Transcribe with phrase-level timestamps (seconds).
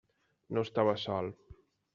[0.57, 1.31] No estava sol.